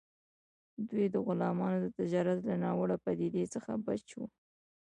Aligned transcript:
دوی 0.89 1.05
د 1.13 1.15
غلامانو 1.25 1.77
د 1.81 1.87
تجارت 1.99 2.39
له 2.49 2.55
ناوړه 2.63 2.97
پدیدې 3.05 3.43
څخه 3.53 3.71
بچ 3.85 4.05
وو. 4.17 4.25